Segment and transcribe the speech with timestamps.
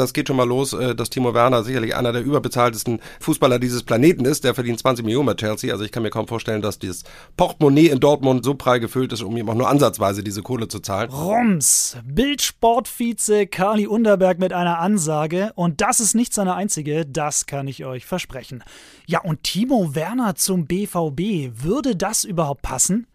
[0.00, 3.82] Das geht schon mal los, äh, dass Timo Werner sicherlich einer der überbezahltesten Fußballer dieses
[3.82, 4.44] Planeten ist.
[4.44, 5.72] Der verdient 20 Millionen bei Chelsea.
[5.72, 7.04] Also ich kann mir kaum vorstellen, dass dieses
[7.36, 10.80] Portemonnaie in Dortmund so prall gefüllt ist, um ihm auch nur ansatzweise diese Kohle zu
[10.80, 11.10] zahlen.
[11.10, 15.52] Rums, Bildsportvize Kali Underberg mit einer Ansage.
[15.54, 18.64] Und das ist nicht seine einzige, das kann ich euch versprechen.
[19.06, 23.06] Ja, und Timo Werner zum BVB, würde das überhaupt passen?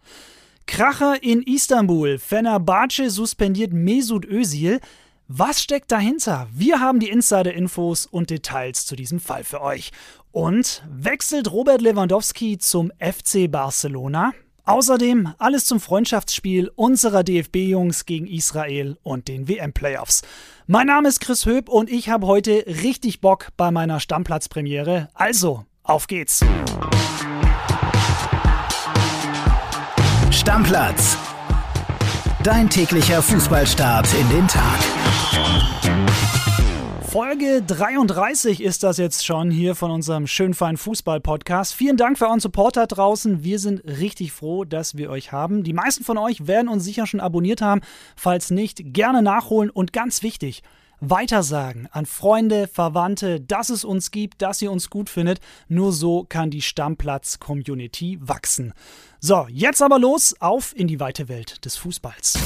[0.66, 2.18] Kracher in Istanbul.
[2.18, 4.80] Fenerbahce suspendiert Mesut Özil.
[5.28, 6.46] Was steckt dahinter?
[6.52, 9.90] Wir haben die Insider-Infos und Details zu diesem Fall für euch.
[10.30, 14.32] Und wechselt Robert Lewandowski zum FC Barcelona?
[14.66, 20.22] Außerdem alles zum Freundschaftsspiel unserer DFB-Jungs gegen Israel und den WM-Playoffs.
[20.68, 25.08] Mein Name ist Chris Höp und ich habe heute richtig Bock bei meiner Stammplatzpremiere.
[25.12, 26.44] Also, auf geht's!
[30.30, 31.16] Stammplatz.
[32.44, 34.85] Dein täglicher Fußballstart in den Tag.
[37.16, 41.72] Folge 33 ist das jetzt schon hier von unserem schön feinen Fußball-Podcast.
[41.72, 43.42] Vielen Dank für euren Support da draußen.
[43.42, 45.62] Wir sind richtig froh, dass wir euch haben.
[45.62, 47.80] Die meisten von euch werden uns sicher schon abonniert haben.
[48.16, 50.62] Falls nicht, gerne nachholen und ganz wichtig,
[51.00, 55.40] weitersagen an Freunde, Verwandte, dass es uns gibt, dass ihr uns gut findet.
[55.68, 58.74] Nur so kann die Stammplatz-Community wachsen.
[59.20, 62.38] So, jetzt aber los, auf in die weite Welt des Fußballs.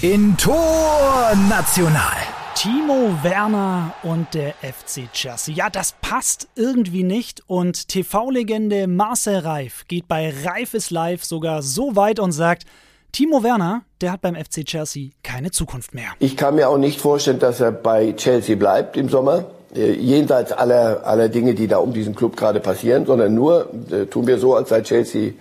[0.00, 2.41] In Tor National.
[2.54, 5.54] Timo Werner und der FC Chelsea.
[5.54, 11.62] Ja, das passt irgendwie nicht und TV-Legende Marcel Reif geht bei Reif ist live sogar
[11.62, 12.64] so weit und sagt,
[13.10, 16.08] Timo Werner, der hat beim FC Chelsea keine Zukunft mehr.
[16.18, 19.46] Ich kann mir auch nicht vorstellen, dass er bei Chelsea bleibt im Sommer.
[19.74, 24.04] Äh, jenseits aller, aller Dinge, die da um diesen Club gerade passieren, sondern nur äh,
[24.06, 25.32] tun wir so, als sei Chelsea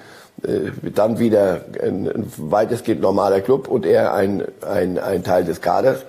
[0.44, 5.62] äh, dann wieder ein, ein weitestgehend normaler Club und er ein, ein, ein Teil des
[5.62, 6.06] Kaders.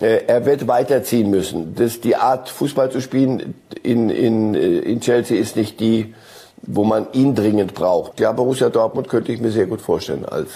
[0.00, 1.74] Äh, er wird weiterziehen müssen.
[1.74, 6.14] Das, die Art, Fußball zu spielen in, in, äh, in Chelsea ist nicht die,
[6.62, 8.20] wo man ihn dringend braucht.
[8.20, 10.50] Ja, Borussia Dortmund könnte ich mir sehr gut vorstellen als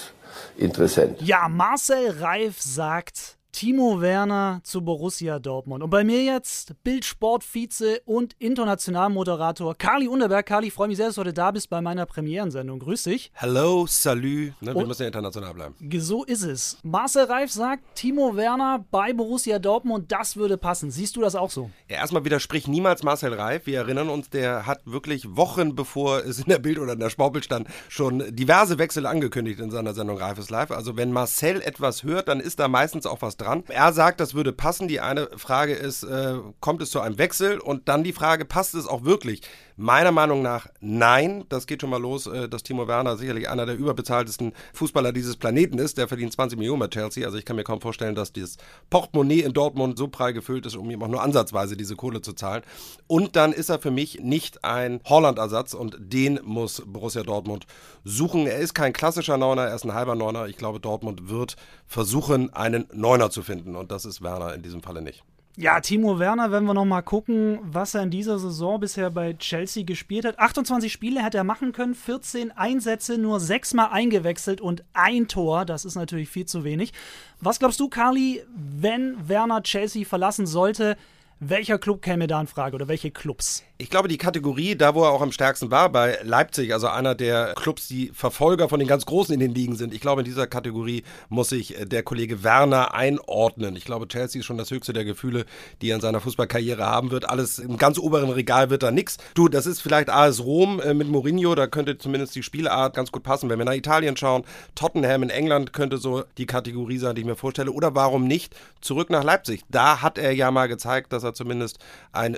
[0.56, 1.22] Interessent.
[1.22, 5.82] Ja, Marcel Reif sagt, Timo Werner zu Borussia Dortmund.
[5.82, 10.46] Und bei mir jetzt Bildsport-Vize und Internationalmoderator Kali Unterberg.
[10.46, 12.78] Kali, ich freue mich sehr, dass du heute da bist bei meiner Premierensendung.
[12.78, 13.32] Grüß dich.
[13.34, 14.52] Hello, salut.
[14.60, 15.74] Ne, wir müssen ja international bleiben.
[15.98, 16.78] So ist es.
[16.82, 20.90] Marcel Reif sagt, Timo Werner bei Borussia Dortmund, das würde passen.
[20.90, 21.70] Siehst du das auch so?
[21.88, 23.66] Ja, erstmal widerspricht niemals Marcel Reif.
[23.66, 27.10] Wir erinnern uns, der hat wirklich Wochen bevor es in der Bild oder in der
[27.10, 30.70] Sportbild stand, schon diverse Wechsel angekündigt in seiner Sendung Reif ist live.
[30.70, 33.64] Also wenn Marcel etwas hört, dann ist da meistens auch was dran.
[33.68, 34.88] Er sagt, das würde passen.
[34.88, 37.58] Die eine Frage ist, äh, kommt es zu einem Wechsel?
[37.58, 39.42] Und dann die Frage, passt es auch wirklich?
[39.76, 41.44] Meiner Meinung nach nein.
[41.48, 45.36] Das geht schon mal los, äh, dass Timo Werner sicherlich einer der überbezahltesten Fußballer dieses
[45.36, 45.98] Planeten ist.
[45.98, 47.24] Der verdient 20 Millionen bei Chelsea.
[47.24, 48.56] Also ich kann mir kaum vorstellen, dass dieses
[48.90, 52.32] Portemonnaie in Dortmund so prall gefüllt ist, um ihm auch nur ansatzweise diese Kohle zu
[52.32, 52.62] zahlen.
[53.06, 57.66] Und dann ist er für mich nicht ein Holland-Ersatz und den muss Borussia Dortmund
[58.04, 58.46] suchen.
[58.46, 60.46] Er ist kein klassischer Neuner, er ist ein halber Neuner.
[60.46, 61.56] Ich glaube, Dortmund wird
[61.86, 65.22] versuchen, einen Neuner zu finden und das ist Werner in diesem Falle nicht.
[65.60, 69.32] Ja, Timo Werner, wenn wir noch mal gucken, was er in dieser Saison bisher bei
[69.32, 70.38] Chelsea gespielt hat.
[70.38, 75.64] 28 Spiele hat er machen können, 14 Einsätze, nur sechsmal eingewechselt und ein Tor.
[75.64, 76.92] Das ist natürlich viel zu wenig.
[77.40, 80.96] Was glaubst du, Carly, wenn Werner Chelsea verlassen sollte?
[81.40, 83.64] Welcher Club käme da in Frage oder welche Clubs?
[83.80, 87.14] Ich glaube, die Kategorie, da wo er auch am stärksten war, bei Leipzig, also einer
[87.14, 90.24] der Clubs, die Verfolger von den ganz Großen in den Ligen sind, ich glaube, in
[90.24, 93.76] dieser Kategorie muss sich äh, der Kollege Werner einordnen.
[93.76, 95.46] Ich glaube, Chelsea ist schon das höchste der Gefühle,
[95.80, 97.28] die er in seiner Fußballkarriere haben wird.
[97.28, 99.18] Alles im ganz oberen Regal wird da nichts.
[99.34, 103.12] Du, das ist vielleicht AS Rom äh, mit Mourinho, da könnte zumindest die Spielart ganz
[103.12, 103.48] gut passen.
[103.48, 104.42] Wenn wir nach Italien schauen,
[104.74, 107.70] Tottenham in England könnte so die Kategorie sein, die ich mir vorstelle.
[107.70, 109.62] Oder warum nicht zurück nach Leipzig?
[109.68, 111.78] Da hat er ja mal gezeigt, dass er zumindest
[112.10, 112.36] ein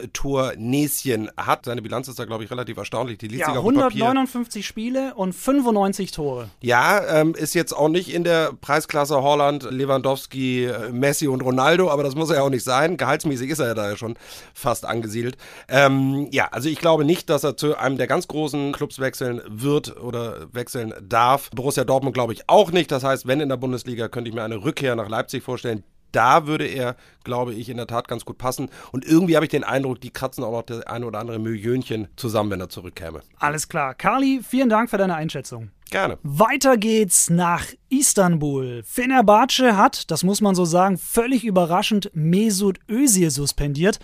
[1.37, 1.65] Hat.
[1.65, 3.19] Seine Bilanz ist da, glaube ich, relativ erstaunlich.
[3.19, 6.49] Die liest ja, sich auf 159 Spiele und 95 Tore.
[6.61, 11.91] Ja, ähm, ist jetzt auch nicht in der Preisklasse Holland, Lewandowski, äh, Messi und Ronaldo,
[11.91, 12.97] aber das muss er ja auch nicht sein.
[12.97, 14.17] Gehaltsmäßig ist er ja da ja schon
[14.55, 15.37] fast angesiedelt.
[15.69, 19.41] Ähm, ja, also ich glaube nicht, dass er zu einem der ganz großen Clubs wechseln
[19.49, 21.51] wird oder wechseln darf.
[21.51, 22.91] Borussia Dortmund glaube ich auch nicht.
[22.91, 26.47] Das heißt, wenn in der Bundesliga, könnte ich mir eine Rückkehr nach Leipzig vorstellen da
[26.47, 28.69] würde er, glaube ich, in der Tat ganz gut passen.
[28.93, 32.09] Und irgendwie habe ich den Eindruck, die kratzen auch noch das eine oder andere Millionchen
[32.17, 33.21] zusammen, wenn er zurückkäme.
[33.39, 33.95] Alles klar.
[33.95, 35.71] Carly, vielen Dank für deine Einschätzung.
[35.91, 36.19] Gerne.
[36.23, 38.83] Weiter geht's nach Istanbul.
[38.85, 43.99] Fenerbahce hat, das muss man so sagen, völlig überraschend Mesut Özil suspendiert.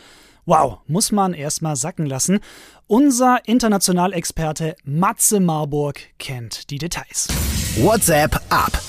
[0.47, 2.41] Wow, muss man erstmal sacken lassen.
[2.87, 7.29] Unser Internationalexperte Matze Marburg kennt die Details.
[7.79, 8.81] WhatsApp ab.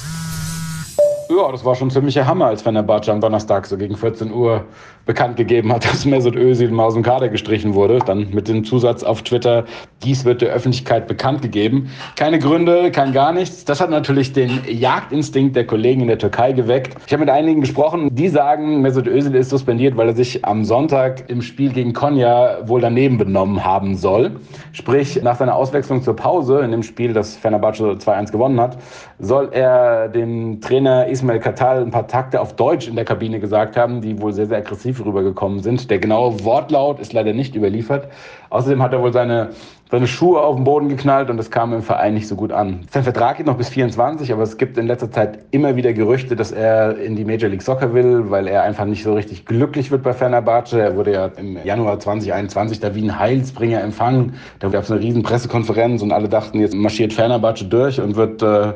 [1.30, 4.64] Ja, das war schon ziemlicher Hammer, als Fenerbahce am Donnerstag so gegen 14 Uhr
[5.06, 8.00] bekannt gegeben hat, dass Mesut Özil mal aus dem Kader gestrichen wurde.
[8.00, 9.66] Dann mit dem Zusatz auf Twitter,
[10.04, 11.90] dies wird der Öffentlichkeit bekannt gegeben.
[12.16, 13.66] Keine Gründe, kein gar nichts.
[13.66, 16.96] Das hat natürlich den Jagdinstinkt der Kollegen in der Türkei geweckt.
[17.06, 20.64] Ich habe mit einigen gesprochen, die sagen, Mesut Özil ist suspendiert, weil er sich am
[20.64, 24.32] Sonntag im Spiel gegen Konya wohl daneben benommen haben soll.
[24.72, 28.78] Sprich, nach seiner Auswechslung zur Pause in dem Spiel, das Fenerbahce 2-1 gewonnen hat,
[29.20, 33.75] soll er dem Trainer Ismail Katal ein paar Takte auf Deutsch in der Kabine gesagt
[33.75, 35.90] haben, die wohl sehr, sehr aggressiv rübergekommen sind.
[35.90, 38.08] Der genaue Wortlaut ist leider nicht überliefert.
[38.50, 39.50] Außerdem hat er wohl seine
[39.90, 42.81] seine Schuhe auf den Boden geknallt und das kam im Verein nicht so gut an.
[42.92, 46.36] Sein Vertrag geht noch bis 24, aber es gibt in letzter Zeit immer wieder Gerüchte,
[46.36, 49.90] dass er in die Major League Soccer will, weil er einfach nicht so richtig glücklich
[49.90, 50.81] wird bei Fenerbahce.
[50.81, 54.34] Er wurde ja im Januar 2021 da wie ein Heilsbringer empfangen.
[54.60, 58.42] Da gab es eine riesen Pressekonferenz und alle dachten, jetzt marschiert Fenerbahce durch und wird
[58.42, 58.74] äh,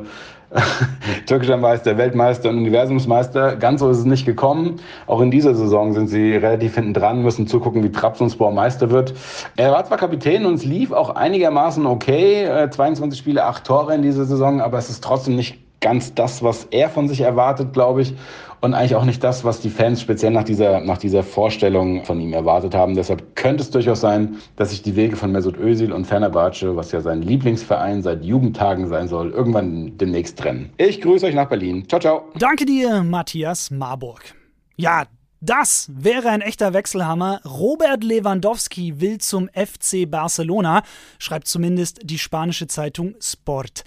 [1.26, 3.56] türkischer Meister, Weltmeister und Universumsmeister.
[3.56, 4.80] Ganz so ist es nicht gekommen.
[5.06, 9.14] Auch in dieser Saison sind sie relativ hinten dran, müssen zugucken, wie Trabzonspor Meister wird.
[9.56, 12.68] Er war zwar Kapitän und es lief auch einigermaßen okay.
[12.70, 16.42] 22 äh, Spiele, 8 Tore in dieser Saison, aber es ist trotzdem nicht ganz das,
[16.42, 18.14] was er von sich erwartet, glaube ich
[18.62, 22.20] und eigentlich auch nicht das, was die Fans speziell nach dieser, nach dieser Vorstellung von
[22.20, 22.94] ihm erwartet haben.
[22.94, 26.92] Deshalb könnte es durchaus sein, dass sich die Wege von Mesut Özil und Fenerbahce, was
[26.92, 30.70] ja sein Lieblingsverein seit Jugendtagen sein soll, irgendwann demnächst trennen.
[30.76, 31.88] Ich grüße euch nach Berlin.
[31.88, 32.22] Ciao, ciao.
[32.38, 34.22] Danke dir, Matthias Marburg.
[34.76, 35.06] Ja,
[35.40, 37.40] das wäre ein echter Wechselhammer.
[37.44, 40.84] Robert Lewandowski will zum FC Barcelona,
[41.18, 43.82] schreibt zumindest die spanische Zeitung Sport.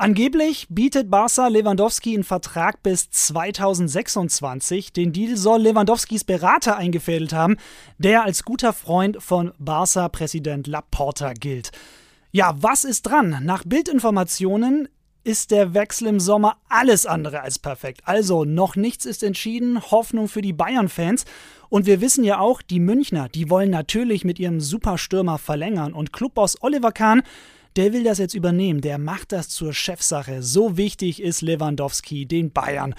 [0.00, 4.92] Angeblich bietet Barca Lewandowski einen Vertrag bis 2026.
[4.92, 7.56] Den Deal soll Lewandowskis Berater eingefädelt haben,
[7.98, 11.72] der als guter Freund von Barca-Präsident Laporta gilt.
[12.30, 13.40] Ja, was ist dran?
[13.42, 14.88] Nach Bildinformationen
[15.24, 18.02] ist der Wechsel im Sommer alles andere als perfekt.
[18.04, 21.24] Also noch nichts ist entschieden, Hoffnung für die Bayern-Fans.
[21.70, 25.92] Und wir wissen ja auch, die Münchner, die wollen natürlich mit ihrem Superstürmer verlängern.
[25.92, 27.24] Und Clubboss Oliver Kahn
[27.78, 30.42] der will das jetzt übernehmen, der macht das zur Chefsache.
[30.42, 32.92] So wichtig ist Lewandowski den Bayern.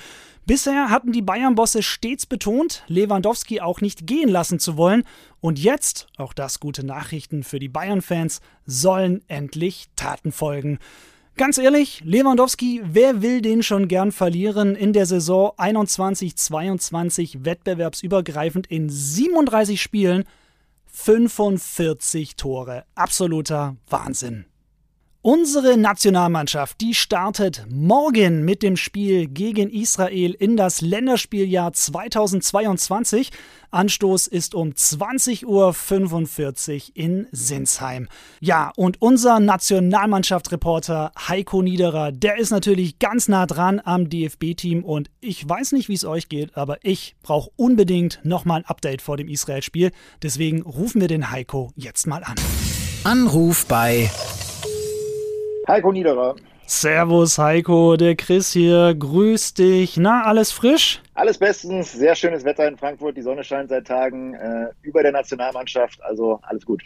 [0.45, 5.03] Bisher hatten die Bayern-Bosse stets betont, Lewandowski auch nicht gehen lassen zu wollen.
[5.41, 10.79] Und jetzt, auch das gute Nachrichten für die Bayern-Fans, sollen endlich Taten folgen.
[11.35, 18.89] Ganz ehrlich, Lewandowski, wer will den schon gern verlieren in der Saison 21-22 wettbewerbsübergreifend in
[18.89, 20.23] 37 Spielen?
[20.85, 22.85] 45 Tore.
[22.95, 24.45] Absoluter Wahnsinn.
[25.21, 33.29] Unsere Nationalmannschaft, die startet morgen mit dem Spiel gegen Israel in das Länderspieljahr 2022.
[33.69, 35.75] Anstoß ist um 20.45 Uhr
[36.93, 38.07] in Sinsheim.
[38.39, 45.09] Ja, und unser Nationalmannschaftsreporter Heiko Niederer, der ist natürlich ganz nah dran am DFB-Team und
[45.19, 49.17] ich weiß nicht, wie es euch geht, aber ich brauche unbedingt nochmal ein Update vor
[49.17, 49.91] dem Israel-Spiel.
[50.23, 52.35] Deswegen rufen wir den Heiko jetzt mal an.
[53.03, 54.09] Anruf bei
[55.69, 56.35] Heiko Niederer.
[56.65, 59.97] Servus Heiko, der Chris hier, grüß dich.
[59.97, 60.99] Na, alles frisch?
[61.13, 65.11] Alles bestens, sehr schönes Wetter in Frankfurt, die Sonne scheint seit Tagen äh, über der
[65.11, 66.81] Nationalmannschaft, also alles gut.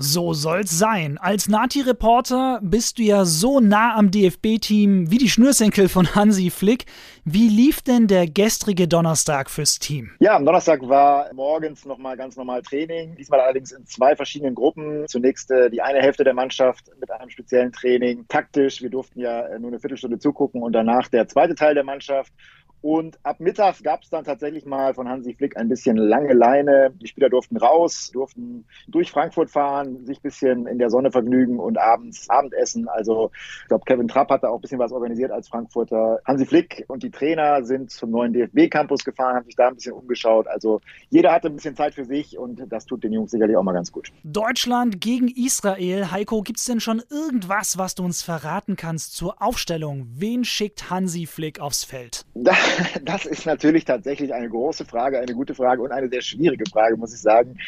[0.00, 1.18] So soll's sein.
[1.18, 6.86] Als Nati-Reporter bist du ja so nah am DFB-Team wie die Schnürsenkel von Hansi Flick.
[7.24, 10.12] Wie lief denn der gestrige Donnerstag fürs Team?
[10.20, 15.08] Ja, am Donnerstag war morgens nochmal ganz normal Training, diesmal allerdings in zwei verschiedenen Gruppen.
[15.08, 18.80] Zunächst äh, die eine Hälfte der Mannschaft mit einem speziellen Training, taktisch.
[18.80, 22.32] Wir durften ja nur eine Viertelstunde zugucken und danach der zweite Teil der Mannschaft
[22.80, 26.92] und ab Mittag gab es dann tatsächlich mal von Hansi Flick ein bisschen lange Leine.
[27.00, 31.58] Die Spieler durften raus, durften durch Frankfurt fahren, sich ein bisschen in der Sonne vergnügen
[31.58, 32.88] und abends Abendessen.
[32.88, 33.30] Also
[33.62, 36.20] ich glaube, Kevin Trapp hatte auch ein bisschen was organisiert als Frankfurter.
[36.24, 39.94] Hansi Flick und die Trainer sind zum neuen DFB-Campus gefahren, haben sich da ein bisschen
[39.94, 40.46] umgeschaut.
[40.46, 40.80] Also
[41.10, 43.72] jeder hatte ein bisschen Zeit für sich und das tut den Jungs sicherlich auch mal
[43.72, 44.12] ganz gut.
[44.22, 46.12] Deutschland gegen Israel.
[46.12, 50.06] Heiko, gibt es denn schon irgendwas, was du uns verraten kannst zur Aufstellung?
[50.14, 52.24] Wen schickt Hansi Flick aufs Feld?
[53.02, 56.96] Das ist natürlich tatsächlich eine große Frage, eine gute Frage und eine sehr schwierige Frage,
[56.96, 57.58] muss ich sagen.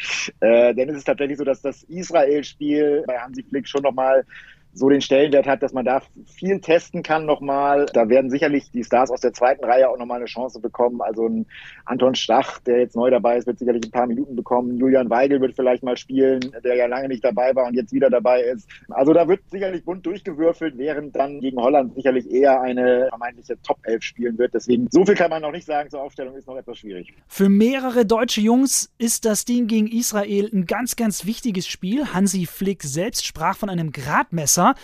[0.41, 4.25] Äh, denn es ist tatsächlich so, dass das Israel-Spiel bei Hansi Flick schon nochmal
[4.73, 7.87] so den Stellenwert hat, dass man da viel testen kann nochmal.
[7.93, 11.01] Da werden sicherlich die Stars aus der zweiten Reihe auch nochmal eine Chance bekommen.
[11.01, 11.47] Also ein
[11.85, 14.77] Anton Stach, der jetzt neu dabei ist, wird sicherlich ein paar Minuten bekommen.
[14.77, 18.11] Julian Weigel wird vielleicht mal spielen, der ja lange nicht dabei war und jetzt wieder
[18.11, 18.69] dabei ist.
[18.91, 23.79] Also da wird sicherlich bunt durchgewürfelt, während dann gegen Holland sicherlich eher eine vermeintliche Top
[23.83, 24.55] 11 spielen wird.
[24.55, 27.13] Deswegen so viel kann man noch nicht sagen zur Aufstellung, ist noch etwas schwierig.
[27.27, 32.13] Für mehrere deutsche Jungs ist das Ding gegen Israel ein ganz, ganz wichtiges Spiel.
[32.15, 34.60] Hansi Flick selbst sprach von einem Gradmesser.
[34.61, 34.75] Wasser.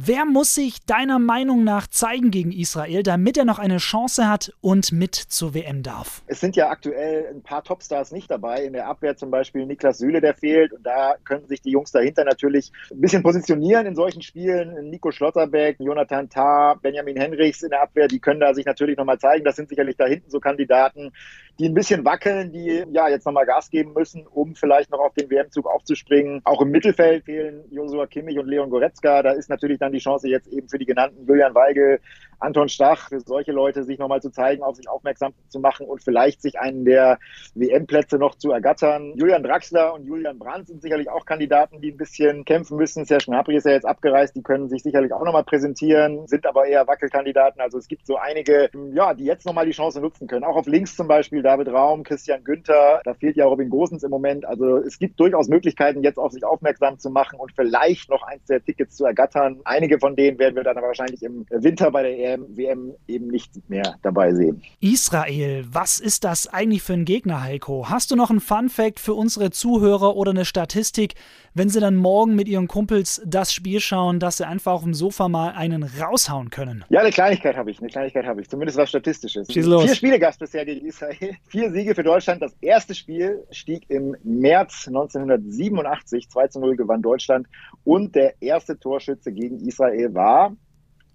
[0.00, 4.52] Wer muss sich deiner Meinung nach zeigen gegen Israel, damit er noch eine Chance hat
[4.60, 6.22] und mit zur WM darf?
[6.28, 8.62] Es sind ja aktuell ein paar Topstars nicht dabei.
[8.62, 10.72] In der Abwehr zum Beispiel Niklas Süle, der fehlt.
[10.72, 14.88] Und da könnten sich die Jungs dahinter natürlich ein bisschen positionieren in solchen Spielen.
[14.88, 19.18] Nico Schlotterbeck, Jonathan Tah, Benjamin Henrichs in der Abwehr, die können da sich natürlich nochmal
[19.18, 19.44] zeigen.
[19.44, 21.10] Das sind sicherlich da hinten so Kandidaten,
[21.58, 25.14] die ein bisschen wackeln, die ja jetzt nochmal Gas geben müssen, um vielleicht noch auf
[25.14, 26.40] den WM-Zug aufzuspringen.
[26.44, 29.22] Auch im Mittelfeld fehlen Josua Kimmich und Leon Goretzka.
[29.22, 32.00] Da ist natürlich dann die Chance jetzt eben für die genannten Julian Weigel,
[32.38, 36.02] Anton Stach, für solche Leute sich nochmal zu zeigen, auf sich aufmerksam zu machen und
[36.02, 37.18] vielleicht sich einen der
[37.54, 39.12] WM-Plätze noch zu ergattern.
[39.16, 43.04] Julian Draxler und Julian Brandt sind sicherlich auch Kandidaten, die ein bisschen kämpfen müssen.
[43.04, 46.66] Serge Gnabry ist ja jetzt abgereist, die können sich sicherlich auch nochmal präsentieren, sind aber
[46.66, 47.60] eher Wackelkandidaten.
[47.60, 50.44] Also es gibt so einige, ja, die jetzt nochmal die Chance nutzen können.
[50.44, 54.10] Auch auf links zum Beispiel David Raum, Christian Günther, da fehlt ja Robin Gosens im
[54.10, 54.44] Moment.
[54.44, 58.44] Also es gibt durchaus Möglichkeiten, jetzt auf sich aufmerksam zu machen und vielleicht noch eins
[58.46, 59.60] der Tickets zu ergattern.
[59.64, 63.28] Einige von denen werden wir dann aber wahrscheinlich im Winter bei der EM, WM eben
[63.28, 64.62] nicht mehr dabei sehen.
[64.80, 67.88] Israel, was ist das eigentlich für ein Gegner, Heiko?
[67.88, 71.14] Hast du noch einen Fun Fact für unsere Zuhörer oder eine Statistik,
[71.54, 74.94] wenn sie dann morgen mit ihren Kumpels das Spiel schauen, dass sie einfach auf dem
[74.94, 76.84] Sofa mal einen raushauen können?
[76.88, 79.50] Ja, eine Kleinigkeit habe ich, eine Kleinigkeit habe ich, zumindest was Statistisches.
[79.50, 79.84] Schieß los.
[79.84, 82.42] Vier Spiele gab es bisher gegen Israel, vier Siege für Deutschland.
[82.42, 87.46] Das erste Spiel stieg im März 1987, 2 zu 0 gewann Deutschland
[87.84, 90.56] und der erste Torschütze gegen Israel war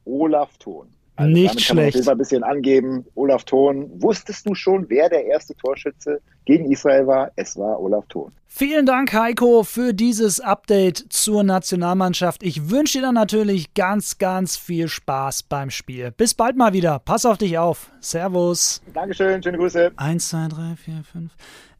[0.05, 0.87] Olaf Thon.
[1.15, 1.97] Also Nicht schlecht.
[1.97, 3.05] Ich ein bisschen angeben.
[3.15, 3.89] Olaf Thon.
[4.01, 7.31] Wusstest du schon, wer der erste Torschütze gegen Israel war?
[7.35, 8.31] Es war Olaf Thon.
[8.47, 12.43] Vielen Dank, Heiko, für dieses Update zur Nationalmannschaft.
[12.43, 16.11] Ich wünsche dir dann natürlich ganz, ganz viel Spaß beim Spiel.
[16.11, 16.99] Bis bald mal wieder.
[16.99, 17.91] Pass auf dich auf.
[17.99, 18.81] Servus.
[18.93, 19.41] Dankeschön.
[19.41, 19.91] Schöne Grüße.
[19.95, 21.31] Eins, zwei, drei, vier, fünf.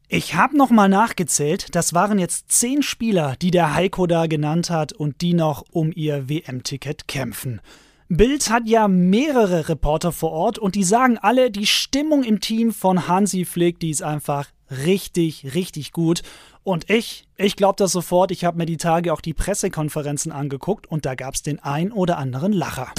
[0.08, 4.92] Ich habe nochmal nachgezählt, das waren jetzt zehn Spieler, die der Heiko da genannt hat
[4.92, 7.60] und die noch um ihr WM-Ticket kämpfen.
[8.08, 12.72] Bild hat ja mehrere Reporter vor Ort und die sagen alle, die Stimmung im Team
[12.72, 16.22] von Hansi Flick, die ist einfach richtig, richtig gut.
[16.62, 20.86] Und ich, ich glaube das sofort, ich habe mir die Tage auch die Pressekonferenzen angeguckt
[20.86, 22.92] und da gab es den ein oder anderen Lacher.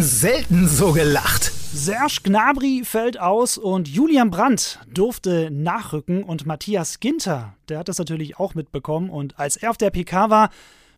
[0.00, 1.52] Selten so gelacht.
[1.74, 7.98] Serge Gnabry fällt aus und Julian Brandt durfte nachrücken und Matthias Ginter, der hat das
[7.98, 10.50] natürlich auch mitbekommen und als er auf der PK war,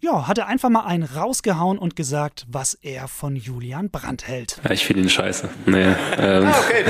[0.04, 4.60] ja, hat er einfach mal einen rausgehauen und gesagt, was er von Julian Brandt hält.
[4.62, 5.48] Ja, ich finde ihn scheiße.
[5.64, 5.94] Nee.
[6.18, 6.84] Ähm, ah, okay.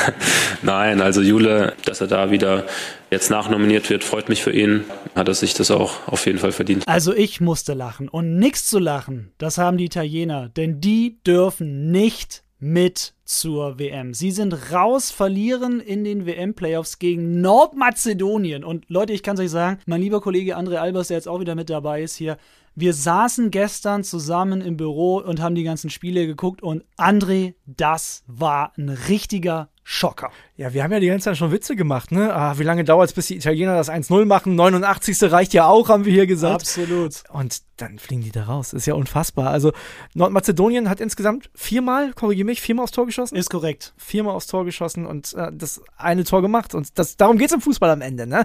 [0.63, 2.67] Nein, also Jule, dass er da wieder
[3.11, 4.85] jetzt nachnominiert wird, freut mich für ihn.
[5.17, 6.87] Hat er sich das auch auf jeden Fall verdient.
[6.87, 11.91] Also ich musste lachen und nichts zu lachen, das haben die Italiener, denn die dürfen
[11.91, 14.15] nicht mit zur WM.
[14.15, 18.63] Sie sind raus, verlieren in den WM-Playoffs gegen Nordmazedonien.
[18.63, 21.41] Und Leute, ich kann es euch sagen, mein lieber Kollege André Albers, der jetzt auch
[21.41, 22.39] wieder mit dabei ist hier,
[22.77, 28.23] wir saßen gestern zusammen im Büro und haben die ganzen Spiele geguckt und André, das
[28.29, 30.31] war ein richtiger Schocker.
[30.57, 32.33] Ja, wir haben ja die ganze Zeit schon Witze gemacht, ne?
[32.33, 34.55] Ah, wie lange dauert es, bis die Italiener das 1-0 machen?
[34.55, 35.33] 89.
[35.33, 36.55] reicht ja auch, haben wir hier gesagt.
[36.63, 37.25] Absolut.
[37.31, 38.73] Und dann fliegen die da raus.
[38.73, 39.51] Ist ja unfassbar.
[39.51, 39.73] Also
[40.15, 43.35] Nordmazedonien hat insgesamt viermal, korrigiere mich, viermal aufs Tor geschossen?
[43.35, 43.93] Ist korrekt.
[43.97, 46.77] Viermal aufs Tor geschossen und äh, das eine Tor gemacht.
[46.77, 48.45] Und das, darum geht es im Fußball am Ende, ne?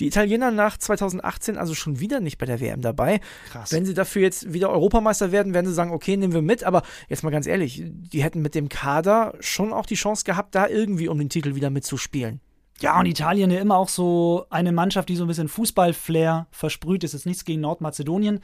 [0.00, 3.20] Die Italiener nach 2018 also schon wieder nicht bei der WM dabei.
[3.50, 3.72] Krass.
[3.72, 6.64] Wenn sie dafür jetzt wieder Europameister werden, werden sie sagen, okay, nehmen wir mit.
[6.64, 10.54] Aber jetzt mal ganz ehrlich, die hätten mit dem Kader schon auch die Chance gehabt,
[10.54, 12.40] da irgendwie um den Titel wieder mitzuspielen.
[12.80, 17.02] Ja, und Italien ja immer auch so eine Mannschaft, die so ein bisschen Fußball-Flair versprüht.
[17.02, 18.38] Das ist nichts gegen Nordmazedonien.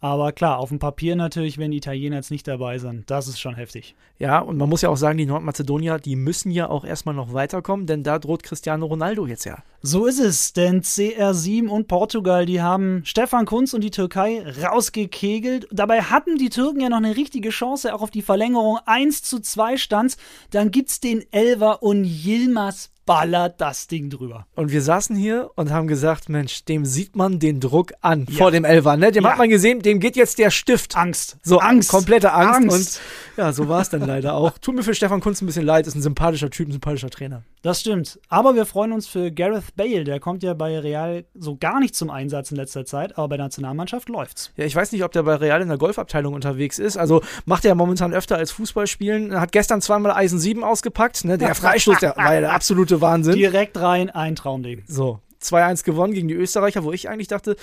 [0.00, 3.10] Aber klar, auf dem Papier natürlich, wenn die Italiener jetzt nicht dabei sind.
[3.10, 3.96] Das ist schon heftig.
[4.18, 7.32] Ja, und man muss ja auch sagen, die Nordmazedonier, die müssen ja auch erstmal noch
[7.32, 9.58] weiterkommen, denn da droht Cristiano Ronaldo jetzt ja.
[9.82, 15.68] So ist es, denn CR7 und Portugal, die haben Stefan Kunz und die Türkei rausgekegelt.
[15.72, 19.40] Dabei hatten die Türken ja noch eine richtige Chance, auch auf die Verlängerung 1 zu
[19.40, 20.16] 2 stand.
[20.50, 24.46] Dann gibt's den Elver und Yilmaz ballert das Ding drüber.
[24.54, 28.36] Und wir saßen hier und haben gesagt, Mensch, dem sieht man den Druck an ja.
[28.36, 28.98] vor dem Elfer.
[28.98, 29.10] Ne?
[29.12, 29.30] Dem ja.
[29.30, 30.96] hat man gesehen, dem geht jetzt der Stift.
[30.96, 31.38] Angst.
[31.42, 31.90] So Angst.
[31.90, 32.54] Komplette Angst.
[32.54, 33.00] Angst.
[33.36, 34.58] Und ja, so war es dann leider auch.
[34.60, 37.42] Tut mir für Stefan Kunz ein bisschen leid, ist ein sympathischer Typ, ein sympathischer Trainer.
[37.62, 38.20] Das stimmt.
[38.28, 40.04] Aber wir freuen uns für Gareth Bale.
[40.04, 43.36] Der kommt ja bei Real so gar nicht zum Einsatz in letzter Zeit, aber bei
[43.36, 44.52] der Nationalmannschaft läuft's.
[44.56, 46.96] Ja, ich weiß nicht, ob der bei Real in der Golfabteilung unterwegs ist.
[46.96, 49.38] Also macht er momentan öfter als Fußball spielen.
[49.38, 51.24] Hat gestern zweimal Eisen 7 ausgepackt.
[51.24, 51.38] Ne?
[51.38, 53.34] Der Freistoß, der war ja der absolute Wahnsinn.
[53.34, 54.84] Direkt rein, ein Traumding.
[54.86, 55.20] So,
[55.52, 57.56] 2-1 gewonnen gegen die Österreicher, wo ich eigentlich dachte,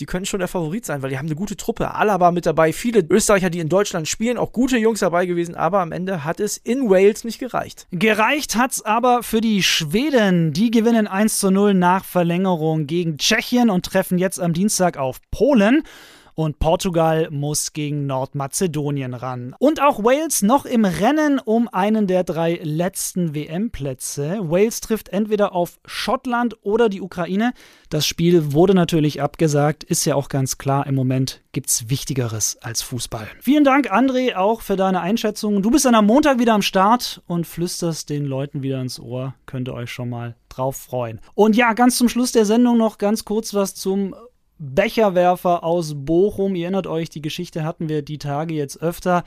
[0.00, 1.94] die können schon der Favorit sein, weil die haben eine gute Truppe.
[1.94, 5.80] Alaba mit dabei, viele Österreicher, die in Deutschland spielen, auch gute Jungs dabei gewesen, aber
[5.80, 7.86] am Ende hat es in Wales nicht gereicht.
[7.90, 10.52] Gereicht hat's aber für die Schweden.
[10.52, 15.20] Die gewinnen 1 zu 0 nach Verlängerung gegen Tschechien und treffen jetzt am Dienstag auf
[15.30, 15.82] Polen.
[16.34, 19.54] Und Portugal muss gegen Nordmazedonien ran.
[19.58, 24.38] Und auch Wales noch im Rennen um einen der drei letzten WM-Plätze.
[24.42, 27.52] Wales trifft entweder auf Schottland oder die Ukraine.
[27.90, 32.56] Das Spiel wurde natürlich abgesagt, ist ja auch ganz klar, im Moment gibt es Wichtigeres
[32.62, 33.28] als Fußball.
[33.40, 35.62] Vielen Dank, André, auch für deine Einschätzung.
[35.62, 39.34] Du bist dann am Montag wieder am Start und flüsterst den Leuten wieder ins Ohr.
[39.44, 41.20] Könnt ihr euch schon mal drauf freuen.
[41.34, 44.14] Und ja, ganz zum Schluss der Sendung noch ganz kurz was zum
[44.58, 46.54] Becherwerfer aus Bochum.
[46.54, 49.24] Ihr erinnert euch, die Geschichte hatten wir die Tage jetzt öfter.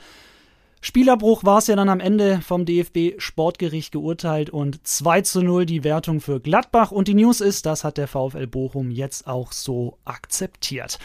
[0.80, 5.66] Spielerbruch war es ja dann am Ende vom DFB Sportgericht geurteilt und 2 zu 0
[5.66, 6.92] die Wertung für Gladbach.
[6.92, 10.98] Und die News ist, das hat der VfL Bochum jetzt auch so akzeptiert.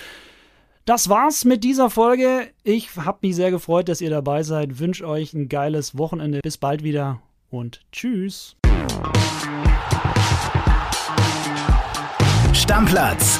[0.86, 2.48] Das war's mit dieser Folge.
[2.64, 4.80] Ich habe mich sehr gefreut, dass ihr dabei seid.
[4.80, 6.40] Wünsche euch ein geiles Wochenende.
[6.42, 8.56] Bis bald wieder und tschüss.
[12.54, 13.40] Stammplatz.